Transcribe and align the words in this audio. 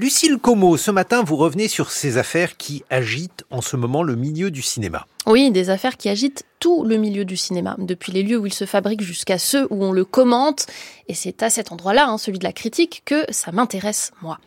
Lucille 0.00 0.38
Como, 0.38 0.76
ce 0.76 0.92
matin, 0.92 1.24
vous 1.24 1.34
revenez 1.34 1.66
sur 1.66 1.90
ces 1.90 2.18
affaires 2.18 2.56
qui 2.56 2.84
agitent 2.88 3.44
en 3.50 3.60
ce 3.60 3.74
moment 3.74 4.04
le 4.04 4.14
milieu 4.14 4.52
du 4.52 4.62
cinéma. 4.62 5.08
Oui, 5.28 5.50
des 5.50 5.68
affaires 5.68 5.98
qui 5.98 6.08
agitent 6.08 6.46
tout 6.58 6.84
le 6.84 6.96
milieu 6.96 7.24
du 7.24 7.36
cinéma, 7.36 7.76
depuis 7.78 8.12
les 8.12 8.22
lieux 8.22 8.38
où 8.38 8.46
il 8.46 8.52
se 8.52 8.64
fabrique 8.64 9.00
jusqu'à 9.00 9.38
ceux 9.38 9.66
où 9.70 9.84
on 9.84 9.92
le 9.92 10.04
commente. 10.04 10.66
Et 11.06 11.14
c'est 11.14 11.42
à 11.42 11.50
cet 11.50 11.72
endroit-là, 11.72 12.08
hein, 12.08 12.18
celui 12.18 12.38
de 12.38 12.44
la 12.44 12.52
critique, 12.52 13.02
que 13.04 13.24
ça 13.30 13.52
m'intéresse, 13.52 14.10
moi. 14.22 14.38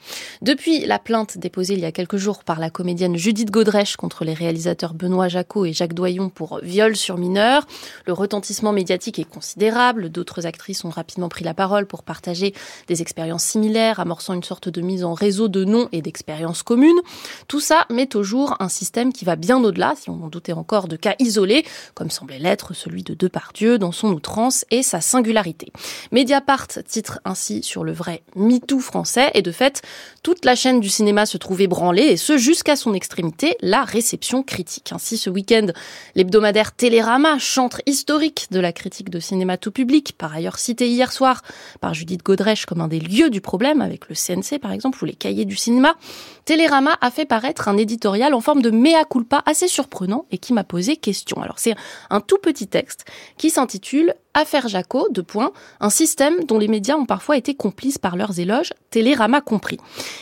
Depuis 0.42 0.86
la 0.86 1.00
plainte 1.00 1.38
déposée 1.38 1.74
il 1.74 1.80
y 1.80 1.86
a 1.86 1.92
quelques 1.92 2.18
jours 2.18 2.44
par 2.44 2.60
la 2.60 2.70
comédienne 2.70 3.16
Judith 3.16 3.50
Godrèche 3.50 3.96
contre 3.96 4.26
les 4.26 4.34
réalisateurs 4.34 4.94
Benoît 4.94 5.28
Jacot 5.28 5.66
et 5.66 5.74
Jacques 5.74 5.94
Doyon 5.94 6.30
pour 6.30 6.60
viol 6.62 6.96
sur 6.96 7.18
mineurs, 7.18 7.66
le 8.06 8.14
retentissement 8.14 8.74
médiatique 8.74 9.18
est 9.18 9.30
considérable. 9.30 10.10
D'autres 10.10 10.46
actrices 10.46 10.84
ont 10.84 10.90
rapidement 10.90 11.30
pris 11.30 11.44
la 11.44 11.54
parole 11.54 11.88
pour 11.88 12.04
partager 12.04 12.54
des 12.88 13.02
expériences 13.02 13.44
similaires, 13.44 14.00
amorçant 14.00 14.34
une 14.34 14.44
sorte 14.44 14.70
de 14.70 14.82
mise 14.82 15.04
en 15.04 15.14
réseau 15.14 15.48
de 15.48 15.64
noms 15.64 15.88
et 15.92 16.02
d'expériences 16.02 16.64
communes. 16.64 17.00
Tout 17.48 17.60
ça 17.60 17.86
met 17.90 18.16
au 18.16 18.24
jour 18.24 18.56
un 18.60 18.70
système 18.70 19.14
qui 19.14 19.26
va 19.26 19.36
bien 19.36 19.64
au-delà, 19.64 19.94
si 19.96 20.10
on 20.10 20.24
en 20.24 20.28
doutait 20.28 20.54
encore, 20.54 20.71
de 20.80 20.96
cas 20.96 21.16
isolés, 21.20 21.66
comme 21.94 22.10
semblait 22.10 22.40
l'être 22.40 22.74
celui 22.74 23.04
de 23.04 23.14
Depardieu 23.14 23.78
dans 23.78 23.92
son 23.92 24.14
outrance 24.14 24.66
et 24.72 24.84
sa 24.84 25.02
singularité. 25.02 25.72
Mediapart 26.12 26.68
titre 26.88 27.20
ainsi 27.26 27.62
sur 27.62 27.84
le 27.84 27.92
vrai 27.92 28.24
MeToo 28.36 28.80
français 28.80 29.32
et 29.34 29.42
de 29.42 29.52
fait, 29.52 29.82
toute 30.24 30.46
la 30.46 30.56
chaîne 30.56 30.80
du 30.80 30.90
cinéma 30.90 31.26
se 31.26 31.38
trouvait 31.38 31.68
branlée 31.68 32.04
et 32.04 32.18
ce 32.18 32.38
jusqu'à 32.38 32.76
son 32.76 32.94
extrémité, 32.94 33.58
la 33.62 33.84
réception 33.84 34.44
critique. 34.44 34.92
Ainsi, 34.94 35.18
ce 35.18 35.30
week-end, 35.30 35.68
l'hebdomadaire 36.16 36.72
Télérama, 36.72 37.38
chantre 37.38 37.82
historique 37.86 38.48
de 38.52 38.60
la 38.60 38.72
critique 38.72 39.10
de 39.10 39.20
cinéma 39.20 39.58
tout 39.58 39.72
public, 39.72 40.14
par 40.18 40.34
ailleurs 40.34 40.58
cité 40.58 40.88
hier 40.88 41.12
soir 41.12 41.42
par 41.82 41.94
Judith 41.94 42.24
Godrèche 42.24 42.66
comme 42.66 42.82
un 42.82 42.88
des 42.88 43.00
lieux 43.00 43.30
du 43.30 43.42
problème 43.42 43.82
avec 43.82 44.08
le 44.08 44.16
CNC 44.16 44.60
par 44.62 44.72
exemple 44.72 45.04
ou 45.04 45.06
les 45.06 45.14
cahiers 45.14 45.46
du 45.46 45.56
cinéma, 45.56 45.96
Télérama 46.46 46.98
a 47.02 47.12
fait 47.12 47.26
paraître 47.26 47.68
un 47.68 47.78
éditorial 47.78 48.34
en 48.34 48.42
forme 48.42 48.62
de 48.62 48.72
mea 48.72 49.06
culpa 49.10 49.44
assez 49.46 49.68
surprenant 49.68 50.26
et 50.32 50.38
qui 50.38 50.54
m'a 50.54 50.61
posé 50.64 50.96
question. 50.98 51.42
Alors 51.42 51.60
c'est 51.60 51.76
un 52.10 52.22
tout 52.22 52.38
petit 52.38 52.68
texte 52.68 53.06
qui 53.38 53.50
s'intitule 53.50 54.16
Affaire 54.34 54.70
Jaco, 54.70 55.10
de 55.10 55.22
points, 55.22 55.52
un 55.82 55.90
système 55.90 56.46
dont 56.46 56.58
les 56.58 56.70
médias 56.70 56.96
ont 56.96 57.06
parfois 57.06 57.36
été 57.36 57.54
complices 57.54 57.98
par 57.98 58.16
leurs 58.16 58.40
éloges, 58.40 58.72
Télérama 58.90 59.42
compris. 59.42 59.78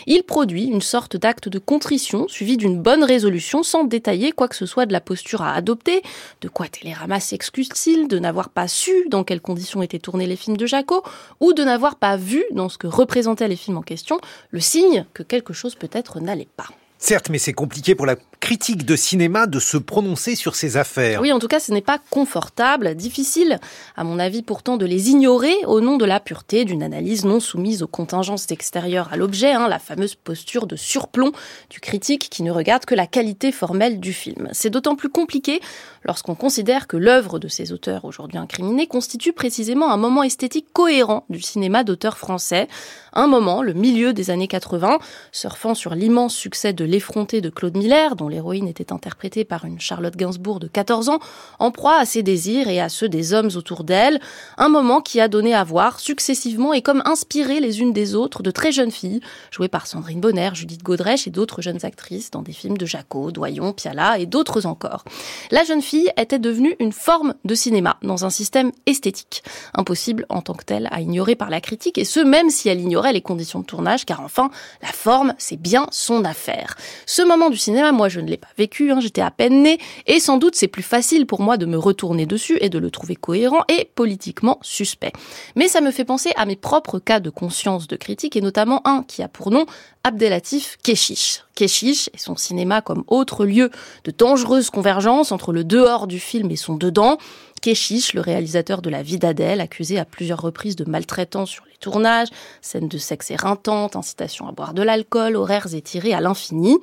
Il 0.08 0.24
produit 0.24 0.66
une 0.66 0.82
sorte 0.82 1.16
d'acte 1.16 1.48
de 1.48 1.60
contrition 1.60 2.28
suivi 2.28 2.58
d'une 2.58 2.82
bonne 2.82 3.04
résolution 3.04 3.62
sans 3.62 3.84
détailler 3.84 4.32
quoi 4.32 4.48
que 4.48 4.56
ce 4.56 4.66
soit 4.66 4.88
de 4.88 4.94
la 4.94 5.02
posture 5.02 5.44
à 5.44 5.54
adopter, 5.54 6.02
de 6.42 6.50
quoi 6.50 6.68
Télérama 6.68 7.20
s'excuse-t-il 7.20 8.08
de 8.08 8.18
n'avoir 8.18 8.50
pas 8.50 8.68
su 8.68 8.92
dans 9.10 9.24
quelles 9.24 9.42
conditions 9.42 9.84
étaient 9.84 10.00
tournés 10.00 10.26
les 10.26 10.36
films 10.36 10.58
de 10.58 10.66
Jaco, 10.66 11.04
ou 11.40 11.54
de 11.54 11.64
n'avoir 11.64 11.96
pas 11.96 12.18
vu 12.18 12.44
dans 12.52 12.70
ce 12.70 12.80
que 12.80 12.88
représentaient 12.88 13.48
les 13.48 13.56
films 13.56 13.78
en 13.78 13.84
question 13.84 14.20
le 14.50 14.60
signe 14.60 15.06
que 15.14 15.22
quelque 15.22 15.54
chose 15.54 15.76
peut-être 15.76 16.20
n'allait 16.20 16.48
pas. 16.58 16.70
Certes, 17.02 17.30
mais 17.30 17.38
c'est 17.38 17.54
compliqué 17.54 17.96
pour 17.96 18.06
la 18.06 18.18
critique 18.42 18.86
de 18.86 18.98
cinéma 18.98 19.48
de 19.48 19.60
se 19.60 19.78
prononcer 19.78 20.36
sur 20.36 20.56
ces 20.56 20.76
affaires. 20.76 21.22
Oui, 21.22 21.32
en 21.32 21.40
tout 21.40 21.48
cas, 21.48 21.62
ce 21.62 21.72
n'est 21.72 21.82
pas 21.82 21.98
confortable, 22.10 22.94
difficile, 22.96 23.60
à 23.96 24.04
mon 24.04 24.20
avis 24.20 24.42
pourtant, 24.42 24.76
de 24.76 24.86
les 24.86 25.10
ignorer 25.10 25.56
au 25.66 25.80
nom 25.80 25.98
de 25.98 26.04
la 26.06 26.20
pureté 26.20 26.66
d'une 26.66 26.84
analyse 26.84 27.24
non 27.24 27.40
soumise 27.40 27.84
aux 27.84 27.88
contingences 27.88 28.52
extérieures 28.52 29.10
à 29.14 29.18
l'objet, 29.18 29.52
hein, 29.52 29.70
la 29.70 29.80
fameuse 29.80 30.16
posture 30.16 30.68
de 30.68 30.76
surplomb 30.76 31.32
du 31.70 31.80
critique 31.80 32.30
qui 32.30 32.44
ne 32.44 32.52
regarde 32.52 32.84
que 32.84 32.96
la 32.96 33.08
qualité 33.08 33.54
formelle 33.54 34.02
du 34.02 34.12
film. 34.12 34.50
C'est 34.52 34.70
d'autant 34.70 34.96
plus 34.98 35.10
compliqué 35.10 35.62
lorsqu'on 36.04 36.36
considère 36.36 36.88
que 36.88 36.98
l'œuvre 36.98 37.40
de 37.40 37.48
ces 37.48 37.72
auteurs 37.72 38.04
aujourd'hui 38.04 38.38
incriminés 38.38 38.88
constitue 38.88 39.32
précisément 39.32 39.92
un 39.92 39.98
moment 39.98 40.24
esthétique 40.24 40.68
cohérent 40.74 41.26
du 41.30 41.42
cinéma 41.42 41.84
d'auteurs 41.86 42.18
français, 42.18 42.68
un 43.14 43.28
moment, 43.28 43.62
le 43.62 43.74
milieu 43.74 44.14
des 44.14 44.32
années 44.32 44.48
80, 44.48 45.00
surfant 45.32 45.76
sur 45.76 45.96
l'immense 45.96 46.36
succès 46.36 46.74
de 46.74 46.89
L'effronté 46.90 47.40
de 47.40 47.52
Claude 47.52 47.78
Miller, 47.78 48.16
dont 48.16 48.30
l'héroïne 48.30 48.68
était 48.68 48.92
interprétée 48.92 49.46
par 49.46 49.64
une 49.64 49.80
Charlotte 49.80 50.16
Gainsbourg 50.16 50.60
de 50.60 50.66
14 50.66 51.10
ans, 51.10 51.20
en 51.60 51.70
proie 51.70 52.00
à 52.00 52.06
ses 52.06 52.24
désirs 52.24 52.68
et 52.68 52.82
à 52.82 52.90
ceux 52.90 53.08
des 53.08 53.36
hommes 53.36 53.52
autour 53.56 53.84
d'elle, 53.84 54.20
un 54.58 54.70
moment 54.70 55.00
qui 55.00 55.20
a 55.20 55.28
donné 55.28 55.54
à 55.54 55.64
voir 55.64 56.00
successivement 56.00 56.74
et 56.74 56.82
comme 56.82 57.04
inspiré 57.06 57.60
les 57.60 57.82
unes 57.82 57.94
des 57.94 58.16
autres 58.16 58.42
de 58.42 58.50
très 58.50 58.72
jeunes 58.72 58.90
filles, 58.90 59.22
jouées 59.52 59.68
par 59.68 59.86
Sandrine 59.86 60.20
Bonner, 60.20 60.50
Judith 60.56 60.82
Godrèche 60.82 61.28
et 61.28 61.30
d'autres 61.30 61.62
jeunes 61.62 61.86
actrices 61.86 62.32
dans 62.32 62.42
des 62.42 62.54
films 62.54 62.80
de 62.80 62.88
Jaco, 62.88 63.30
Doyon, 63.30 63.72
Piala 63.74 64.18
et 64.18 64.26
d'autres 64.26 64.66
encore. 64.66 65.04
La 65.52 65.64
jeune 65.66 65.84
fille 65.84 66.10
était 66.18 66.40
devenue 66.40 66.76
une 66.80 66.92
forme 66.92 67.36
de 67.46 67.54
cinéma 67.54 67.98
dans 68.02 68.26
un 68.26 68.32
système 68.32 68.72
esthétique, 68.88 69.44
impossible 69.76 70.26
en 70.30 70.42
tant 70.42 70.56
que 70.56 70.66
tel 70.66 70.88
à 70.90 71.02
ignorer 71.02 71.36
par 71.36 71.52
la 71.52 71.62
critique, 71.62 72.00
et 72.00 72.06
ce 72.06 72.20
même 72.20 72.50
si 72.50 72.68
elle 72.68 72.82
ignorait 72.82 73.14
les 73.14 73.22
conditions 73.22 73.60
de 73.60 73.66
tournage, 73.66 74.08
car 74.08 74.22
enfin, 74.22 74.50
la 74.82 74.88
forme, 74.88 75.36
c'est 75.38 75.62
bien 75.62 75.86
son 75.92 76.26
affaire. 76.26 76.78
Ce 77.06 77.22
moment 77.22 77.50
du 77.50 77.58
cinéma, 77.58 77.92
moi, 77.92 78.10
je 78.10 78.20
ne 78.20 78.28
l'ai 78.28 78.38
pas 78.38 78.48
vécu, 78.58 78.92
hein, 78.92 79.00
j'étais 79.00 79.22
à 79.22 79.32
peine 79.32 79.64
née, 79.64 79.80
et 80.08 80.20
sans 80.20 80.38
doute 80.38 80.56
c'est 80.56 80.68
plus 80.68 80.84
facile 80.84 81.26
pour 81.26 81.42
moi 81.42 81.58
de 81.58 81.66
me 81.66 81.78
retourner 81.78 82.26
dessus 82.26 82.58
et 82.62 82.70
de 82.70 82.80
le 82.80 82.92
trouver 82.92 83.16
cohérent 83.16 83.64
et 83.68 83.86
politiquement 83.96 84.60
suspect. 84.62 85.12
Mais 85.56 85.68
ça 85.68 85.82
me 85.82 85.92
fait 85.92 86.06
penser 86.06 86.32
à 86.36 86.46
mes 86.46 86.56
propres 86.56 87.00
cas 87.00 87.20
de 87.20 87.30
conscience 87.30 87.88
de 87.88 87.96
critique, 87.96 88.36
et 88.36 88.42
notamment 88.42 88.86
un 88.88 89.04
qui 89.04 89.24
a 89.24 89.28
pour 89.28 89.52
nom 89.52 89.66
Abdelatif 90.04 90.78
Keshish. 90.84 91.44
Keshish 91.60 92.10
et 92.14 92.18
son 92.18 92.38
cinéma 92.38 92.80
comme 92.80 93.04
autre 93.08 93.46
lieu 93.46 93.70
de 94.06 94.12
dangereuse 94.18 94.70
convergence 94.70 95.34
entre 95.34 95.52
le 95.52 95.66
dehors 95.66 96.08
du 96.08 96.18
film 96.18 96.50
et 96.52 96.56
son 96.56 96.78
dedans. 96.78 97.18
Keshish, 97.62 98.14
le 98.14 98.22
réalisateur 98.22 98.82
de 98.82 98.90
La 98.90 99.04
vie 99.04 99.20
d'Adèle, 99.20 99.60
accusé 99.60 100.00
à 100.00 100.06
plusieurs 100.06 100.42
reprises 100.42 100.78
de 100.78 100.90
maltraitance 100.90 101.50
sur 101.50 101.66
les 101.66 101.76
tournages, 101.78 102.30
scènes 102.62 102.88
de 102.88 102.98
sexe 102.98 103.30
éreintantes, 103.32 103.98
incitation 103.98 104.48
à 104.48 104.54
boire 104.54 104.74
de 104.74 104.82
l'alcool, 104.84 105.36
horaires 105.36 105.76
étirés 105.76 106.14
à 106.14 106.22
l'infini. 106.22 106.78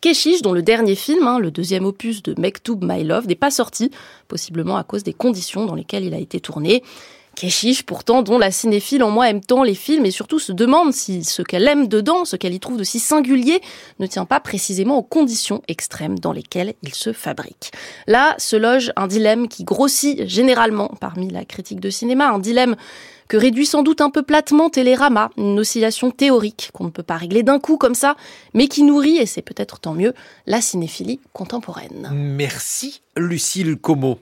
Keshish, 0.00 0.42
dont 0.42 0.52
le 0.52 0.62
dernier 0.62 0.94
film, 0.94 1.26
hein, 1.26 1.40
le 1.40 1.50
deuxième 1.50 1.84
opus 1.84 2.22
de 2.22 2.40
Mektoub 2.40 2.84
My 2.84 3.02
Love, 3.02 3.26
n'est 3.26 3.34
pas 3.34 3.50
sorti, 3.50 3.90
possiblement 4.28 4.76
à 4.76 4.84
cause 4.84 5.02
des 5.02 5.12
conditions 5.12 5.66
dans 5.66 5.74
lesquelles 5.74 6.04
il 6.04 6.14
a 6.14 6.18
été 6.18 6.38
tourné. 6.38 6.84
Keshish, 7.36 7.84
pourtant, 7.84 8.22
dont 8.22 8.38
la 8.38 8.50
cinéphile 8.50 9.02
en 9.02 9.10
moi 9.10 9.30
aime 9.30 9.40
tant 9.40 9.62
les 9.62 9.74
films 9.74 10.04
et 10.04 10.10
surtout 10.10 10.38
se 10.38 10.52
demande 10.52 10.92
si 10.92 11.24
ce 11.24 11.42
qu'elle 11.42 11.66
aime 11.68 11.88
dedans, 11.88 12.24
ce 12.24 12.36
qu'elle 12.36 12.54
y 12.54 12.60
trouve 12.60 12.76
de 12.76 12.84
si 12.84 13.00
singulier, 13.00 13.60
ne 13.98 14.06
tient 14.06 14.26
pas 14.26 14.40
précisément 14.40 14.98
aux 14.98 15.02
conditions 15.02 15.62
extrêmes 15.68 16.18
dans 16.18 16.32
lesquelles 16.32 16.74
il 16.82 16.94
se 16.94 17.12
fabrique. 17.12 17.72
Là 18.06 18.34
se 18.38 18.56
loge 18.56 18.92
un 18.96 19.06
dilemme 19.06 19.48
qui 19.48 19.64
grossit 19.64 20.26
généralement 20.28 20.88
parmi 21.00 21.30
la 21.30 21.44
critique 21.44 21.80
de 21.80 21.90
cinéma, 21.90 22.28
un 22.28 22.38
dilemme 22.38 22.76
que 23.30 23.36
réduit 23.36 23.64
sans 23.64 23.84
doute 23.84 24.00
un 24.00 24.10
peu 24.10 24.22
platement 24.22 24.70
Télérama, 24.70 25.30
une 25.36 25.60
oscillation 25.60 26.10
théorique 26.10 26.70
qu'on 26.74 26.84
ne 26.84 26.90
peut 26.90 27.04
pas 27.04 27.16
régler 27.16 27.44
d'un 27.44 27.60
coup 27.60 27.76
comme 27.76 27.94
ça, 27.94 28.16
mais 28.54 28.66
qui 28.66 28.82
nourrit, 28.82 29.18
et 29.18 29.26
c'est 29.26 29.40
peut-être 29.40 29.78
tant 29.78 29.94
mieux, 29.94 30.14
la 30.46 30.60
cinéphilie 30.60 31.20
contemporaine. 31.32 32.10
Merci 32.12 33.02
Lucille 33.16 33.76
Como. 33.76 34.18